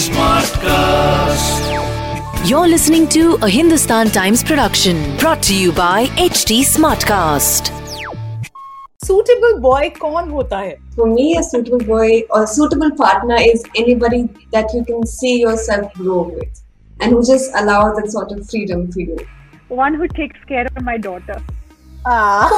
[0.00, 1.58] Smartcast.
[2.48, 7.72] You're listening to a Hindustan Times production brought to you by HT Smartcast.
[9.02, 10.76] Suitable boy, कौन होता है?
[10.94, 15.92] For me, a suitable boy or suitable partner is anybody that you can see yourself
[15.94, 16.62] grow with,
[17.00, 19.18] and who just allows that sort of freedom for you.
[19.68, 21.42] One who takes care of my daughter.
[22.06, 22.48] Ah,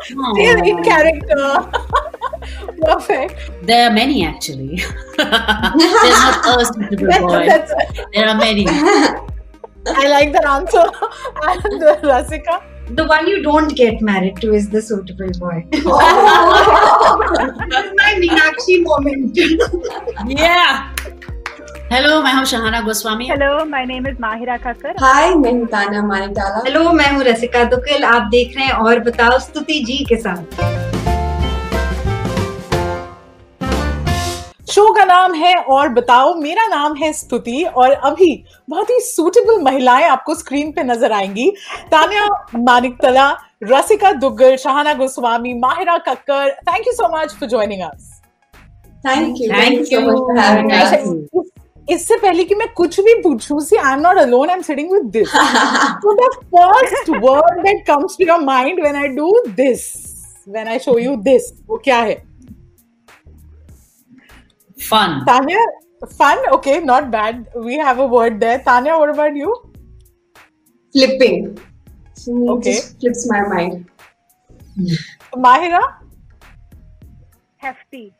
[0.02, 2.11] still in character.
[2.82, 4.76] Perfect There are many actually.
[5.16, 7.46] There's not a suitable that's, boy.
[7.46, 7.72] that's,
[8.14, 8.66] There are many.
[8.66, 10.84] I like that answer
[11.48, 12.62] and uh, Rasika
[12.98, 15.66] The one you don't get married to is the suitable boy.
[15.70, 15.84] this
[17.84, 19.36] is my Meenakshi moment.
[20.40, 20.88] Yeah.
[21.92, 23.26] Hello, मैं हूँ Shahana Goswami.
[23.28, 24.92] Hello, my name is Mahira Kakkar.
[25.00, 26.62] Hi, मैं हूँ ताना मानिटाला.
[26.66, 30.81] Hello मैं हूँ रसिका दुकिल आप देख रहे हैं और बताओ स्तुति जी के साथ
[35.12, 38.32] नाम है और बताओ मेरा नाम है स्तुति और अभी
[38.70, 41.50] बहुत ही सूटेबल महिलाएँ आपको स्क्रीन पे नज़र आएँगी
[41.92, 42.26] Tanya
[42.70, 43.30] Maniktala
[43.72, 48.10] Rasika Duggal Shahana Goswami Mahira Kakkar thank you so much for joining us
[49.04, 49.46] Thank you.
[49.48, 50.06] Thank Thank you so you.
[50.06, 51.06] much for having Thank us.
[51.36, 51.42] you.
[51.90, 54.92] इससे पहले कि मैं कुछ भी पूछूँ see I am not alone I am sitting
[54.92, 55.32] with this
[56.04, 59.82] So the first word that comes to your mind when I do this,
[60.56, 62.14] when I show you this, वो क्या है?
[64.88, 65.24] Fun.
[65.24, 65.58] Tanya,
[66.08, 66.38] fun.
[66.54, 67.46] Okay, not bad.
[67.54, 68.58] We have a word there.
[68.60, 69.54] Tanya, what about you?
[70.92, 71.58] Flipping.
[72.24, 72.74] Hmm, okay.
[72.74, 73.86] Just flips my mind.
[75.34, 75.94] Mahira?
[77.56, 78.14] Hefty.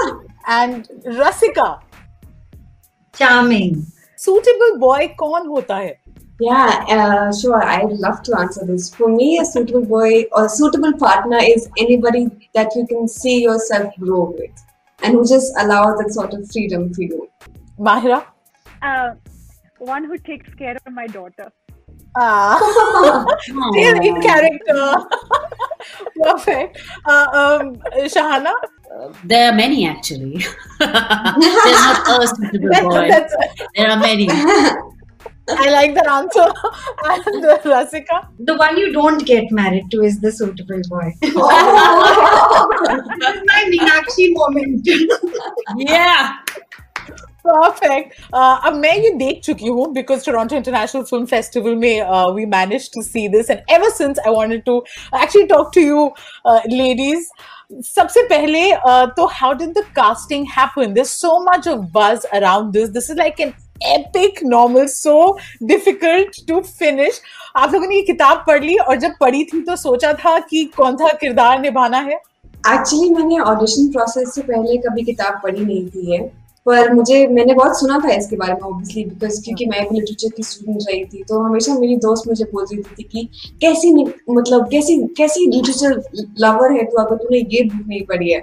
[0.46, 1.80] and Rasika?
[3.16, 3.86] Charming.
[4.16, 5.98] Suitable boy con hota hai?
[6.40, 7.62] Yeah, uh, sure.
[7.62, 8.94] I'd love to answer this.
[8.94, 13.92] For me, a suitable boy or suitable partner is anybody that you can see yourself
[13.98, 14.64] grow with
[15.02, 17.28] and who just allows that sort of freedom for you.
[17.78, 18.24] Mahira.
[18.82, 19.10] Uh,
[19.78, 21.52] one who takes care of my daughter.
[22.16, 22.58] Ah,
[23.42, 24.96] still in character.
[26.22, 26.80] Perfect.
[27.04, 27.76] Uh, um,
[28.08, 28.52] Shahana.
[29.24, 30.38] There are many actually.
[30.78, 33.08] There's not a suitable That's, boy.
[33.08, 33.34] that's,
[33.76, 34.26] There are many.
[35.49, 36.47] I like that answer.
[37.05, 38.27] And uh, Rasika.
[38.39, 41.13] The one you don't get married to is the suitable boy.
[41.21, 41.37] this is
[43.45, 44.87] my Meenakshi moment.
[45.77, 46.37] Yeah.
[47.45, 52.01] Perfect अब मैं ये देख चुकी हूँ because Toronto international film festival में
[52.35, 54.77] we manage to see this and ever since I wanted to
[55.15, 56.05] actually talk to you
[56.67, 57.27] ladies
[57.85, 62.71] सबसे पहले uh, तो how did the casting happen this so much of बज around
[62.73, 63.53] this this is like an
[63.86, 67.20] epic novel so difficult to finish
[67.56, 70.64] आप लोगों ने ये किताब पढ़ ली और जब पढ़ी थी तो सोचा था कि
[70.76, 75.88] कौन सा किरदार निभाना है। एक्चुअली मैंने ऑडिशन प्रोसेस से पहले कभी किताब पढ़ी नहीं
[75.88, 76.26] थी है
[76.66, 80.34] पर मुझे, मैंने बहुत सुना था इसके बारे में ऑब्वियसली बिकॉज़ क्योंकि मैं भी लिटरेचर
[80.36, 83.28] की स्टूडेंट रही थी तो हमेशा मेरी दोस्त मुझे बोल रही थी कि
[83.60, 88.40] कैसी मतलब कैसी कैसी लिटरेचर लवर है तो अगर तूने ये बुक नहीं पढ़ी है।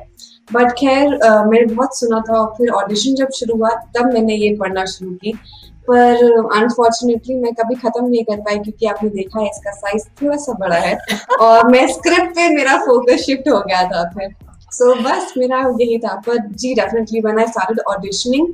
[0.50, 1.08] बट खैर
[1.48, 5.12] मैंने बहुत सुना था और फिर ऑडिशन जब शुरू हुआ तब मैंने ये पढ़ना शुरू
[5.14, 5.34] की।
[5.90, 6.24] पर
[6.58, 10.54] अनफॉर्चुनेटली मैं कभी खत्म नहीं कर पाई क्योंकि आपने देखा है इसका साइज़ थोड़ा सा
[10.60, 10.98] बड़ा है
[11.42, 14.34] और मैं स्क्रिप्ट पे मेरा फोकस शिफ्ट हो गया था फिर।
[14.72, 18.54] सो बस मेरा यही था पर जी definitely when I started auditioning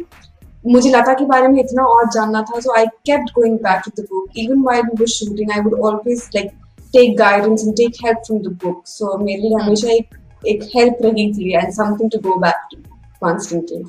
[0.66, 4.01] मुझे लता के बारे में इतना और जानना था so I kept going back to
[4.01, 6.51] the book even while we were shooting I would always like
[6.94, 11.02] take guidance and take help from the book so मेरे लिए हमेशा एक it helped
[11.02, 12.77] really, and something to go back to
[13.19, 13.86] constantly.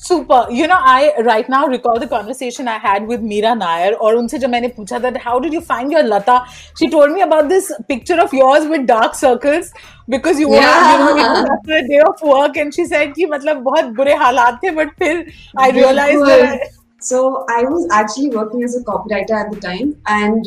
[0.00, 0.46] Super.
[0.48, 4.38] You know, I right now recall the conversation I had with Mira Nair or उनसे
[4.38, 6.44] जब मैंने पूछा that how did you find your Lata?
[6.78, 9.72] She told me about this picture of yours with dark circles
[10.08, 13.62] because you were you know after a day of work and she said कि मतलब
[13.64, 15.24] बहुत बुरे हालात थे but फिर
[15.56, 19.95] I realized that I, So I was actually working as a copywriter at the time
[20.07, 20.45] and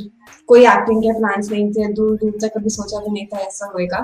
[0.48, 3.66] कोई acting के plans नहीं थे दूर दूर तक कभी सोचा भी नहीं था ऐसा
[3.74, 4.00] होएगा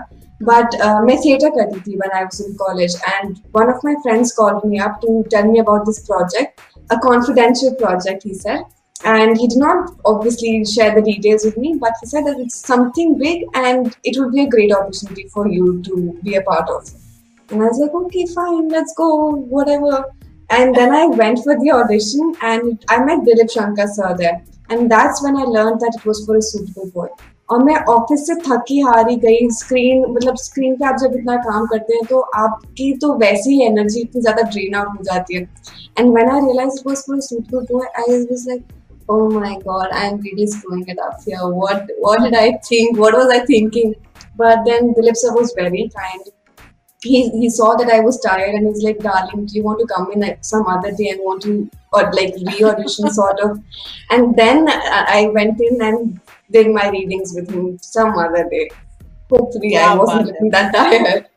[0.49, 0.75] बट
[1.07, 4.65] मैं थिएटर करती थी when I was in college and one of my friends called
[4.71, 6.65] me up to tell me about this project
[6.97, 8.65] a confidential project he said
[9.13, 12.59] and he did not obviously share the details with me but he said that it's
[12.73, 16.75] something big and it would be a great opportunity for you to be a part
[16.79, 16.93] of
[17.53, 19.07] And I was like, okay, fine, let's go,
[19.55, 20.07] whatever.
[20.51, 24.45] And then I went for the audition and I met Dilip Shankar sir there.
[24.71, 27.09] And that's when I learned that it was for a suitable boy.
[27.51, 31.67] और मैं office से थकी हारी गई screen मतलब screen पे आप जब इतना काम
[31.73, 35.43] करते हैं तो आपकी तो वैसी ही एनर्जी इतनी ज्यादा ड्रेन आउट हो जाती है
[35.99, 38.63] and when I realise it was for suitable boy I was like
[39.13, 43.17] oh my god i'm really screwing it up here what what did i think what
[43.21, 43.95] was i thinking
[44.43, 46.31] but then dilip sir was very kind
[47.02, 49.86] he, he saw that i was tired and he's like darling do you want to
[49.88, 53.62] come in like some other day and want to or like re-audition sort of?
[54.10, 56.20] And then I, I went in and
[56.52, 58.70] did my readings with him some other day.
[59.30, 61.28] Hopefully i wasn't that tired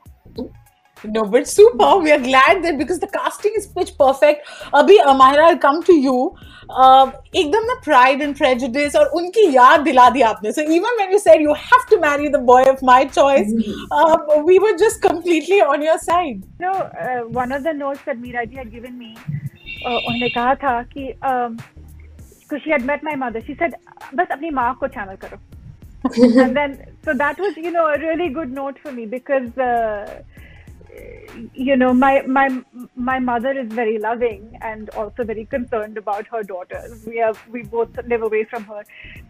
[1.04, 1.98] No, but super.
[1.98, 4.48] We are glad that because the casting is pitch perfect.
[4.74, 6.36] अभी Amayra I'll come to you.
[6.70, 10.54] Uh, एकदम ना pride and prejudice और उनकी याद दिला दी आपने.
[10.56, 13.52] So even when you said you have to marry the boy of my choice,
[13.92, 16.44] uh, we were just completely on your side.
[16.60, 19.16] You know, uh, one of the notes that Meera ji had given me,
[19.86, 21.18] uh, उन्होंने कहा था कि
[22.42, 23.76] because she had met my mother, she said
[24.14, 25.40] बस अपनी माँ को channel करो.
[26.42, 26.74] and then
[27.04, 30.22] so that was you know a really good note for me because uh,
[31.55, 32.49] you know my my
[32.97, 37.07] my mother is very loving and also very concerned about her daughters.
[37.07, 38.85] We have we both live away from her.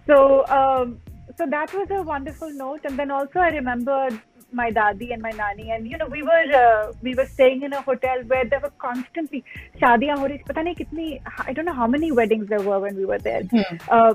[0.06, 1.00] So um,
[1.36, 2.80] so that was a wonderful note.
[2.84, 4.20] And then also i remembered
[4.52, 7.72] my dadi and my nani and you know we were uh, we were staying in
[7.72, 9.44] a hotel where there were constantly
[9.80, 13.42] shadiyan i don't know how many weddings there were when we were there.
[13.42, 13.76] Hmm.
[13.88, 14.14] Uh,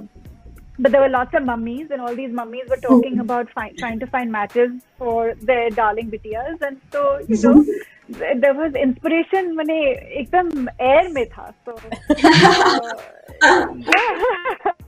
[0.79, 3.21] but there were lots of mummies, and all these mummies were talking mm-hmm.
[3.21, 6.61] about fi- trying to find matches for their darling bitiyas.
[6.61, 8.39] And so, you know, mm-hmm.
[8.39, 9.63] there was inspiration, I
[10.23, 11.53] ekdam air mein tha.
[11.65, 11.75] So,
[14.65, 14.71] uh.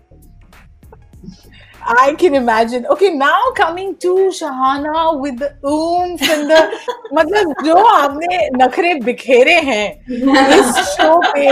[1.87, 2.87] I can imagine.
[2.87, 4.11] Okay, now coming to
[4.41, 6.61] Shahana with the oomph and the
[7.13, 9.87] मतलब जो आपने नखरे बिखेरे हैं
[10.59, 11.49] इस show पे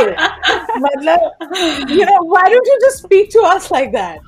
[0.85, 4.21] मतलब you know why don't you just speak to us like that?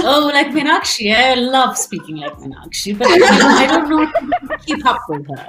[0.00, 1.14] Oh, like Meenakshi.
[1.16, 5.00] I love speaking like Meenakshi, but you know, I don't know how to keep up
[5.08, 5.48] with her.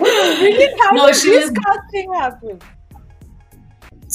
[0.00, 2.60] Really, how No, did she this was- casting happen?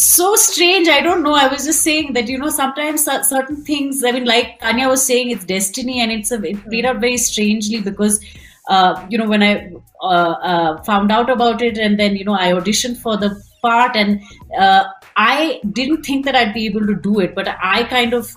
[0.04, 0.88] So strange.
[0.88, 1.34] I don't know.
[1.34, 4.02] I was just saying that you know sometimes certain things.
[4.04, 7.16] I mean, like Tanya was saying, it's destiny, and it's a, it played out very
[7.16, 8.24] strangely because
[8.68, 12.34] uh, you know when I uh, uh, found out about it, and then you know
[12.34, 14.22] I auditioned for the part, and
[14.58, 14.84] uh,
[15.16, 18.34] I didn't think that I'd be able to do it, but I kind of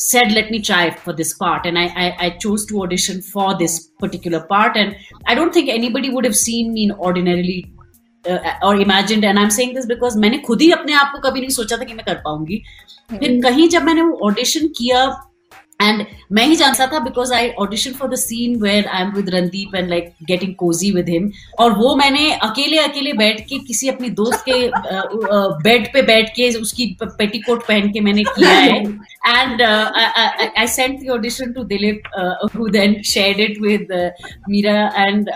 [0.00, 3.58] said let me try for this part and I, I i chose to audition for
[3.58, 4.96] this particular part and
[5.26, 7.70] i don't think anybody would have seen me in ordinarily
[8.28, 11.40] uh, or imagined and i'm saying this because मैंने खुद ही अपने आप को कभी
[11.40, 12.62] नहीं सोचा था कि मैं कर पाऊँगी।
[13.10, 15.29] फिर कहीं जब मैंने वो ऑडिशन किया
[15.82, 19.30] एंड मैं ही जानता था because I audition for the scene where I am with
[19.34, 21.30] Randeep and like getting cosy with him
[21.60, 24.58] और वो मैंने अकेले अकेले बैठ के किसी अपनी दोस्त के
[25.68, 28.78] बेड पे बैठ के उसकी पेटीकोट पहन के मैंने किया है।
[29.26, 32.02] And I sent the audition to Dilip
[32.56, 34.12] who then shared it with
[34.48, 35.30] Meera and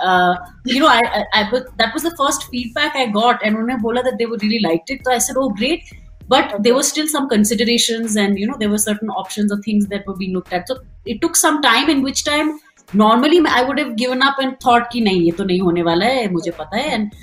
[0.67, 3.77] you know, I, I, I was, that was the first feedback I got, and उन्होंने
[3.83, 5.05] बोला that they would really liked it.
[5.05, 5.91] So I said, oh great,
[6.28, 9.88] but there were still some considerations, and you know, there were certain options or things
[9.88, 10.68] that were being looked at.
[10.68, 12.60] So it took some time, in which time
[12.94, 16.06] normally I would have given up and thought कि नहीं ये तो नहीं होने वाला
[16.06, 17.18] है मुझे पता है and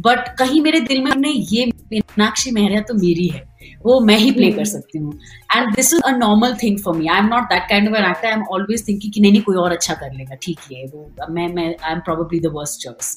[0.00, 3.42] बट कहीं मेरे दिल में नहीं ये मीनाक्षी मेहरा तो मेरी है
[3.82, 5.12] वो मैं ही प्ले कर सकती हूँ
[5.56, 8.04] and this is a normal thing for me I am not that kind of an
[8.10, 10.84] actor I am always thinking कि नहीं नहीं कोई और अच्छा कर लेगा ठीक है
[10.94, 13.16] वो मैं मैं I am probably the worst choice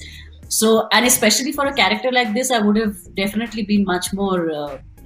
[0.57, 4.49] so and specially for a character like this I would have definitely been much more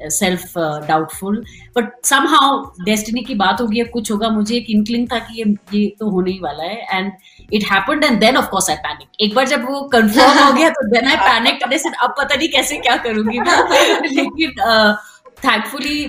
[0.03, 0.53] self
[0.89, 1.43] doubtful
[1.77, 1.93] but
[2.29, 5.87] somehow destiny की बात होगी या कुछ होगा, मुझे एक इंक्लिंग था कि ये ये
[6.01, 7.13] तो होने ही वाला है। And
[7.53, 10.69] it happened and then of course I panic एक बार जब वो कंफर्म हो गया
[10.71, 11.63] तो देन आई पैनिक
[12.03, 13.39] अब पता नहीं कैसे क्या करूँगी
[14.17, 14.97] लेकिन
[15.45, 16.03] thankfully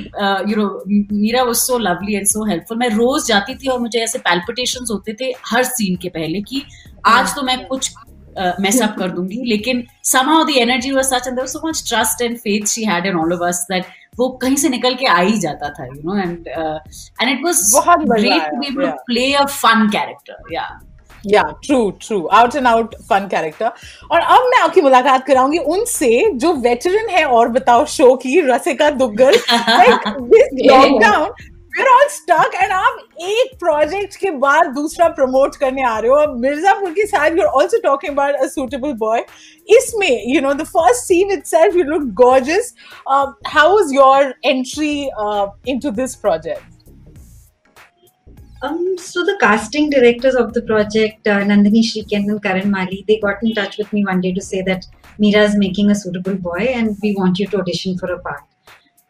[0.50, 4.00] you know Meera was so lovely and so helpful मैं रोज जाती थी और मुझे
[4.00, 6.64] ऐसे पैल्पिटेशंस होते थे हर सीन के पहले कि
[7.06, 7.92] आज तो मैं कुछ
[8.60, 11.84] mess up कर दूँगी लेकिन somehow the energy was such and there was so much
[11.90, 15.06] trust and faith she had in all of us that वो कहीं से निकल के
[15.06, 16.80] आ ही जाता था you know and uh,
[17.22, 18.92] and it was बहुत मज़ा great आया, to be able yeah.
[18.92, 20.76] to play a fun character yeah
[21.28, 23.72] yeah true true out and out fun character
[24.12, 26.10] और अब मैं आपकी मुलाकात कराऊँगी उनसे
[26.44, 31.32] जो वेटरन है और बताओ शो की Rasika Duggal like this lockdown
[31.78, 37.32] we're all stuck and aap ek project ke baad dusra promote karne aa rahe ho
[37.40, 39.18] you're also talking about a suitable boy.
[39.80, 42.74] isme you know the first scene itself you look gorgeous.
[43.16, 46.64] Um, how was your entry uh, into this project?
[48.62, 53.20] Um, so the casting directors of the project, uh, Nandini Shrikant and Karan Mally, they
[53.20, 54.86] got in touch with me one day to say that
[55.20, 58.55] Meera is making a suitable boy and we want you to audition for a part.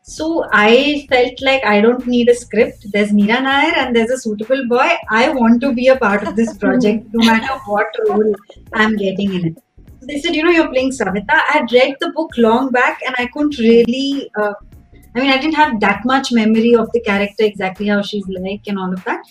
[0.07, 2.85] So I felt like I don't need a script.
[2.91, 4.89] There's Mira Nair and there's a suitable boy.
[5.09, 8.35] I want to be a part of this project no matter what role
[8.73, 9.63] I'm getting in it.
[10.03, 11.31] They said, you know, you're playing Savita.
[11.31, 14.53] I had read the book long back and I couldn't really, uh,
[15.15, 18.61] I mean, I didn't have that much memory of the character, exactly how she's like
[18.67, 19.23] and all of that.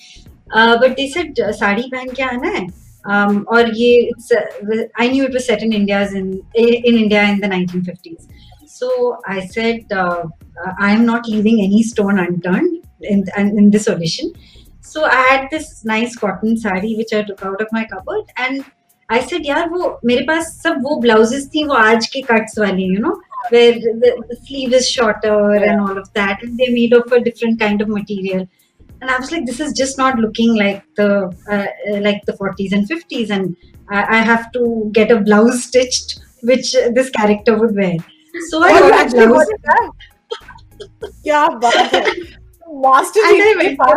[0.50, 2.68] Uh, but they said, uh, sari ban kya aana hai?
[3.04, 7.38] Um, or ye, uh, I knew it was set in India's in in India in
[7.38, 8.26] the 1950s.
[8.73, 10.23] So I said uh,
[10.79, 14.33] I am not leaving any stone unturned in in this audition.
[14.81, 18.65] So I had this nice cotton sari which I took out of my cupboard and
[19.09, 22.87] I said यार वो मेरे पास सब वो blouses थी वो आज के cuts वाली
[22.89, 23.15] you know
[23.51, 27.19] where the, the sleeve is shorter and all of that and they're made of a
[27.19, 28.45] different kind of material
[29.01, 31.09] and i was like this is just not looking like the
[31.49, 31.65] uh,
[32.07, 33.55] like the 40s and 50s and
[33.89, 37.95] I, I, have to get a blouse stitched which this character would wear
[38.50, 39.46] so i oh, got a blouse
[41.22, 41.48] yeah
[42.82, 43.94] master and I went, for,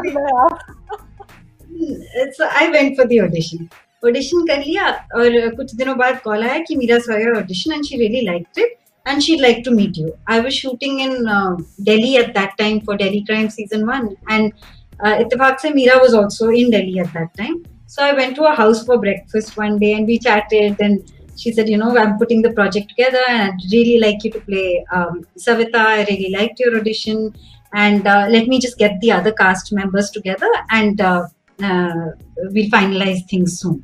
[2.34, 3.70] so I went for the audition
[4.06, 7.84] audition कर लिया और कुछ दिनों बाद call आया कि Meera saw your audition and
[7.86, 8.76] she really liked it
[9.10, 10.14] and she'd like to meet you.
[10.28, 11.56] I was shooting in uh,
[11.90, 14.66] Delhi at that time for Delhi Crime Season 1, and
[15.00, 17.56] uh, Ittifaq se Meera was also in Delhi at that time.
[17.94, 21.52] So I went to her house for breakfast one day and we chatted, and she
[21.52, 24.86] said, You know, I'm putting the project together, and I'd really like you to play
[24.92, 25.76] um, Savita.
[25.76, 27.34] I really liked your audition,
[27.74, 31.28] and uh, let me just get the other cast members together, and uh,
[31.64, 33.84] uh, we'll finalize things soon.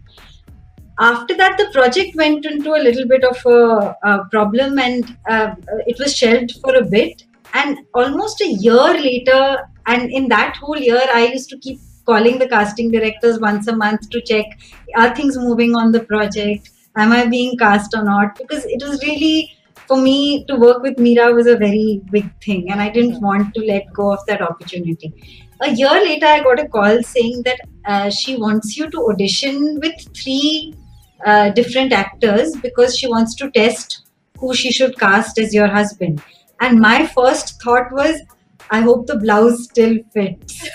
[1.00, 5.55] After that the project went into a little bit of a, a problem and uh,
[5.88, 7.24] it was shelved for a bit.
[7.55, 12.38] And almost a year later and in that whole year i used to keep calling
[12.39, 14.45] the casting directors once a month to check
[14.95, 19.02] are things moving on the project am i being cast or not because it was
[19.04, 19.52] really
[19.88, 23.54] for me to work with meera was a very big thing and i didn't want
[23.54, 25.14] to let go of that opportunity
[25.62, 29.80] a year later i got a call saying that uh, she wants you to audition
[29.82, 30.74] with three
[31.26, 34.08] uh, different actors because she wants to test
[34.38, 36.22] who she should cast as your husband.
[36.60, 38.22] And my first thought was,
[38.70, 40.70] I hope the blouse still fits.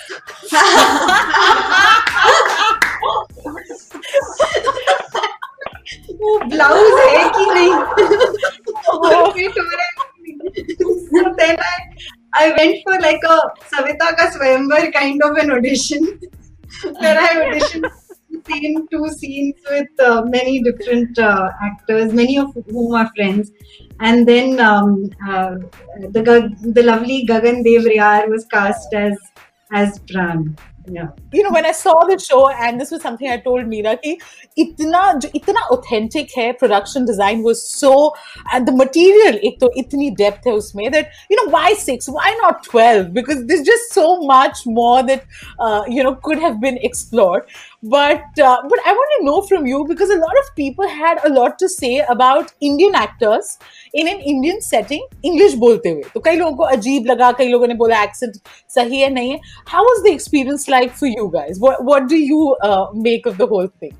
[6.22, 7.72] वो blouse है कि नहीं
[12.38, 13.38] I went for like a
[13.76, 16.10] Savita का स्वयंवर kind of an audition
[17.02, 17.86] where I auditioned
[18.48, 23.50] same two scenes with uh, many different uh, actors, many of whom are friends.
[24.00, 25.56] And then um, uh,
[26.16, 29.16] the the lovely Gagan Dev Riar was cast as
[29.72, 30.58] as Pran.
[30.90, 31.08] Yeah.
[31.32, 34.20] You know, when I saw the show, and this was something I told Meera, ki
[34.58, 38.14] itna, jo itna authentic hai, production design was so,
[38.52, 42.08] and the material, ek to itni depth hai usme that, you know, why six?
[42.08, 43.12] Why not 12?
[43.12, 45.24] Because there's just so much more that,
[45.58, 47.44] uh, you know, could have been explored.
[47.82, 51.20] But uh, but I want to know from you because a lot of people had
[51.24, 53.50] a lot to say about Indian actors
[53.94, 57.66] in an Indian setting English बोलते हुए। तो कई लोगों को अजीब लगा कई लोगों
[57.66, 58.32] ने बोला एक्सेंट
[58.68, 62.56] सही है नहीं है। How was the experience like for What guys what do you
[63.06, 63.96] make of the whole thing?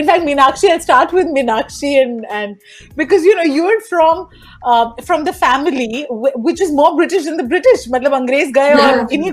[0.00, 2.54] in fact Meenakshi I'll start with Meenakshi and and
[3.00, 4.22] because you know you're from
[4.70, 7.84] uh, from the family w- which is more British than the British.
[7.90, 9.32] मतलब अंग्रेज गए और इन्हीं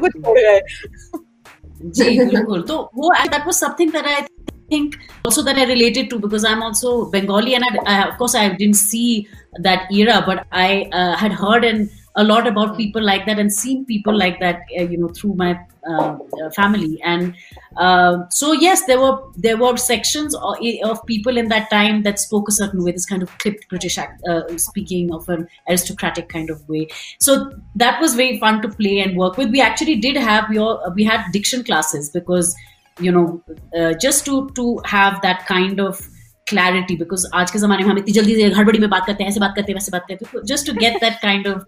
[1.83, 4.27] जी बिल्कुल तो वो that was something that I
[4.71, 8.35] think also that I related to because I'm also Bengali and I, I, of course
[8.35, 9.29] I didn't see
[9.61, 13.54] that era, but I uh, had heard and a lot about people like that and
[13.54, 16.18] seen people like that, uh, you know, through my uh,
[16.56, 17.00] family.
[17.04, 17.36] And
[17.78, 22.20] uh, so yes, there were there were sections of, of, people in that time that
[22.20, 26.30] spoke a certain way, this kind of clipped British act, uh, speaking of an aristocratic
[26.30, 26.88] kind of way.
[27.20, 29.50] So that was very fun to play and work with.
[29.50, 32.56] We actually did have your we had diction classes because
[33.00, 33.42] you know
[33.78, 36.08] uh, just to to have that kind of
[36.52, 39.40] clarity because आज के जमाने में हम इतनी जल्दी हड़बड़ी में बात करते हैं ऐसे
[39.40, 41.64] बात करते हैं वैसे बात करते हैं just to get that kind of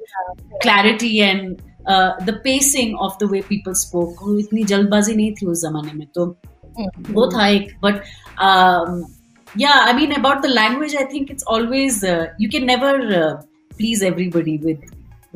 [0.63, 1.55] clarity and
[2.25, 6.25] the pacing of the way people spoke इतनी जल्दबाजी नहीं थी उस जमाने में तो
[6.25, 7.33] वो mm-hmm.
[7.33, 8.01] था एक but
[9.61, 12.03] yeah I mean about the language I think it's always
[12.41, 13.09] you can never
[13.77, 14.85] please everybody with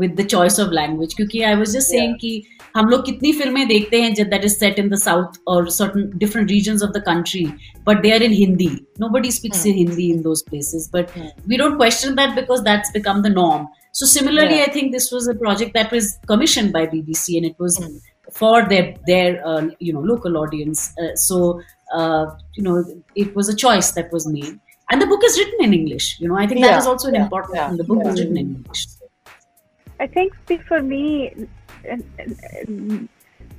[0.00, 2.20] with the choice of language क्योंकि I was just saying yeah.
[2.20, 6.10] कि हम लोग कितनी फिल्में देखते हैं that is set in the south और certain
[6.18, 7.44] different reason of the country
[7.88, 11.56] but they are in Hindi no buddy speaks in Hindi in those places but we
[11.56, 14.64] don't question that because that's become the norm So similarly, yeah.
[14.66, 18.00] I think this was a project that was commissioned by BBC, and it was mm.
[18.32, 20.94] for their their uh, you know local audience.
[20.98, 21.60] Uh, so
[21.94, 22.24] uh,
[22.54, 22.76] you know
[23.14, 24.58] it was a choice that was made,
[24.90, 26.08] and the book is written in English.
[26.20, 27.54] You know I think that Yeah, is also an yeah, important.
[27.54, 27.76] yeah, thing.
[27.76, 28.12] The book yeah.
[28.12, 28.86] is written in English.
[29.99, 30.33] I think
[30.67, 31.47] for me,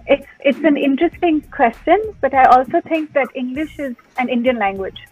[0.07, 5.07] it's it's an interesting question, but I also think that English is an Indian language.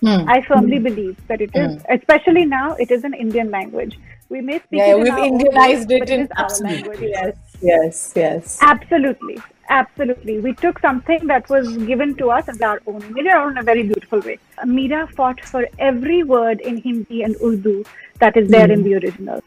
[0.00, 0.28] Hmm.
[0.28, 3.98] I firmly believe that it is, especially now, it is an Indian language.
[4.28, 6.76] We may speak Yeah, it we've Indianized it in our Absolutely.
[6.76, 7.00] language.
[7.00, 8.58] Yes, yes, yes.
[8.60, 9.38] Absolutely,
[9.70, 10.38] absolutely.
[10.38, 13.58] We took something that was given to us in our own, made our own in
[13.58, 14.38] a very beautiful way.
[14.64, 17.84] Meera fought for every word in Hindi and Urdu
[18.20, 19.42] that is there in the original.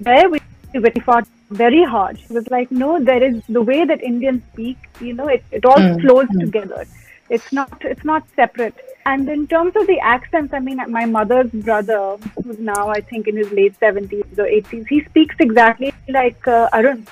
[0.00, 0.40] There we,
[0.82, 2.18] we fought very hard.
[2.18, 4.78] She was like, no, there is the way that Indians speak.
[5.00, 6.40] You know, it, it all mm, flows mm.
[6.40, 6.84] together.
[7.30, 8.74] It's not it's not separate.
[9.06, 13.28] And in terms of the accents, I mean, my mother's brother, who's now I think
[13.28, 17.06] in his late seventies or eighties, he speaks exactly like uh, Arun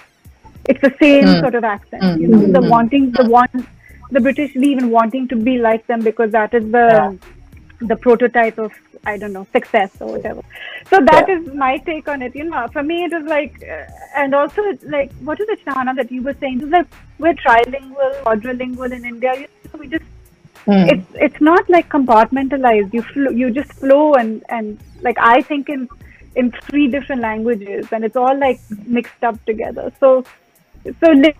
[0.66, 1.40] it's the same mm.
[1.40, 3.66] sort of accent you know the wanting the want
[4.10, 7.18] the british even wanting to be like them because that is the
[7.90, 8.72] the prototype of
[9.06, 10.42] i don't know success or whatever.
[10.90, 12.66] So that is my take on it you know.
[12.72, 13.84] For me it is like uh,
[14.22, 14.62] and also
[14.96, 16.60] like what is it shana that you were saying?
[16.62, 16.86] It's like
[17.18, 20.04] we're trilingual quadrilingual in india you know, we just
[20.92, 22.92] it's it's not like compartmentalized.
[22.94, 25.88] You fl- you just flow and and like i think in
[26.36, 29.92] in three different languages and it's all like mixed up together.
[30.00, 30.24] So
[31.00, 31.34] so living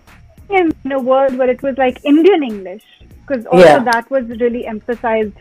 [0.85, 2.83] in a world where it was like indian english
[3.25, 3.83] because also Yeah.
[3.91, 5.37] that was really emphasized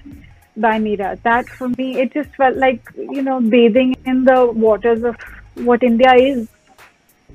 [0.57, 5.03] by mira that for me it just felt like you know bathing in the waters
[5.03, 5.17] of
[5.71, 6.49] what india is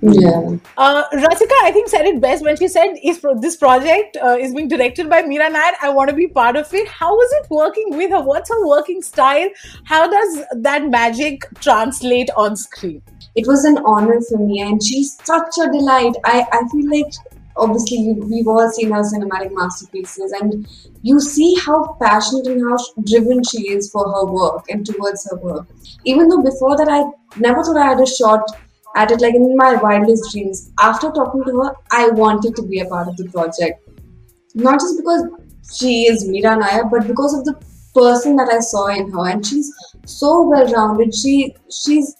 [0.02, 0.58] Yeah.
[0.78, 4.36] Uh, Rasika, I think, said it best when she said, "Is pro- this project uh,
[4.48, 5.72] is being directed by Mira Nair?
[5.88, 8.22] I want to be part of it." How is it working with her?
[8.22, 9.50] What's her working style?
[9.86, 13.02] How does that magic translate on screen?
[13.38, 17.14] it was an honor for me and she's such a delight i, I feel like
[17.58, 20.68] obviously we, we've all seen her cinematic masterpieces and
[21.02, 25.38] you see how passionate and how driven she is for her work and towards her
[25.38, 25.68] work
[26.06, 27.04] even though before that i
[27.40, 28.42] never thought i had a shot
[28.96, 32.80] at it like in my wildest dreams after talking to her i wanted to be
[32.80, 33.88] a part of the project
[34.56, 35.24] not just because
[35.72, 37.54] she is Mira Nair, but because of the
[37.94, 39.72] person that I saw in her, and she's
[40.06, 41.14] so well rounded.
[41.14, 42.16] She she's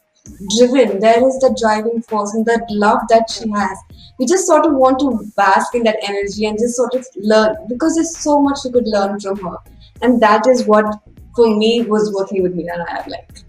[0.58, 1.00] driven.
[1.00, 3.78] There is the driving force and that love that she has.
[4.20, 7.56] We just sort of want to bask in that energy and just sort of learn
[7.70, 9.58] because there's so much you could learn from her,
[10.02, 10.86] and that is what
[11.36, 13.44] for me was working with Mira Nair like.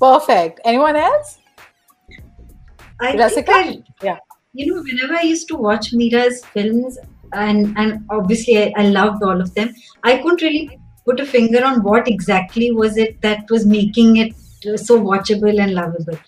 [0.00, 0.60] Perfect.
[0.64, 1.38] Anyone else?
[3.00, 3.48] I think Rasika?
[3.50, 4.18] I, Yeah.
[4.54, 6.98] you know, whenever I used to watch Mira's films,
[7.32, 11.64] and and obviously I, I loved all of them, I couldn't really put a finger
[11.64, 14.34] on what exactly was it that was making it
[14.66, 16.18] uh, so watchable and lovable.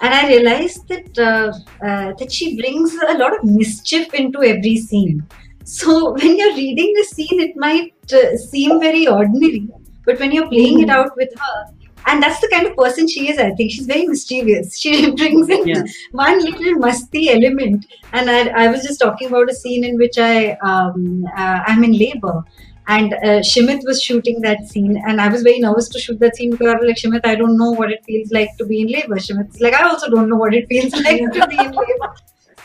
[0.00, 1.52] And I realized that uh,
[1.86, 5.26] uh, that she brings a lot of mischief into every scene.
[5.64, 9.68] So when you're reading the scene, it might uh, seem very ordinary,
[10.04, 11.74] but when you're playing it out with her,
[12.06, 13.38] and that's the kind of person she is.
[13.38, 14.78] I think she's very mischievous.
[14.80, 15.82] She brings in Yeah.
[16.12, 17.86] one little masti element.
[18.12, 21.82] And I, I was just talking about a scene in which I um, uh, I'm
[21.84, 22.42] in labor,
[22.86, 26.36] and uh, Shimit was shooting that scene, and I was very nervous to shoot that
[26.36, 28.82] scene because I was like, Shimit, I don't know what it feels like to be
[28.82, 29.16] in labor.
[29.16, 32.14] Shimit's like, I also don't know what it feels like to be in labor.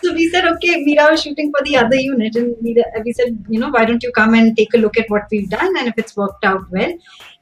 [0.01, 3.60] So we said, okay, Meera was shooting for the other unit, and we said, you
[3.60, 5.95] know, why don't you come and take a look at what we've done, and if
[5.97, 6.93] it's worked out well.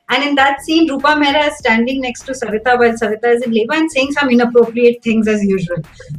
[0.09, 3.51] And in that scene, Rupa Mehra is standing next to Savita while Savita is in
[3.51, 5.77] labor and saying some inappropriate things as usual.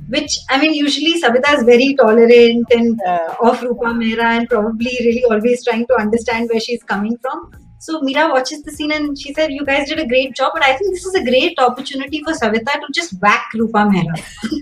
[0.08, 3.34] Which, I mean, usually Savita is very tolerant and Yeah.
[3.40, 7.50] Uh, of Rupa Mehra and probably really always trying to understand where she's coming from.
[7.80, 10.64] So Meera watches the scene and she said, You guys did a great job, but
[10.64, 14.16] I think this is a great opportunity for Savita to just whack Rupa Mehra.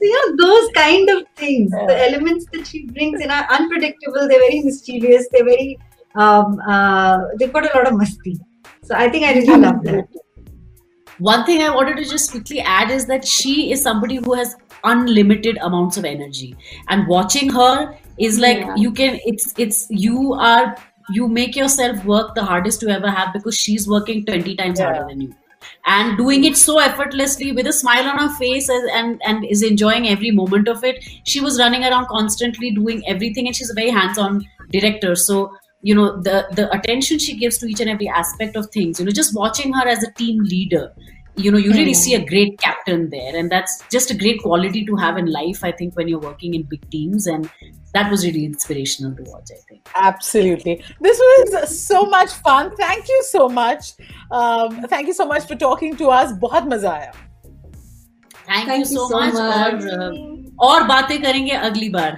[0.00, 4.40] you know, those kind of things, the elements that she brings in are unpredictable, they're
[4.46, 5.78] very mischievous, they're very
[6.14, 8.38] um, uh, they've got a lot of masti.
[8.82, 10.08] So I think I really love that.
[11.18, 14.56] One thing I wanted to just quickly add is that she is somebody who has
[14.84, 16.56] unlimited amounts of energy,
[16.88, 18.74] and watching her is like Yeah.
[18.76, 19.20] you can.
[19.24, 20.76] It's it's you are
[21.10, 24.86] you make yourself work the hardest to ever have because she's working twenty times Yeah.
[24.86, 25.32] harder than you,
[25.86, 29.62] and doing it so effortlessly with a smile on her face and, and and is
[29.62, 31.04] enjoying every moment of it.
[31.24, 35.14] She was running around constantly doing everything, and she's a very hands-on director.
[35.14, 38.99] So you know the the attention she gives to each and every aspect of things
[38.99, 40.91] you know just watching her as a team leader
[41.35, 44.83] you know you really see a great captain there and that's just a great quality
[44.85, 47.47] to have in life i think when you're working in big teams and
[47.93, 50.83] that was really inspirational to watch i think Absolutely.
[51.01, 52.75] This was so much fun.
[52.75, 53.93] Thank you so much.
[54.31, 56.33] Um, thank you so much for talking to us.
[56.43, 57.11] बहुत मजा आया.
[58.47, 59.81] thank, Thank you you so, so much, much.
[59.83, 60.11] for uh,
[60.67, 62.17] और बातें करेंगे अगली बार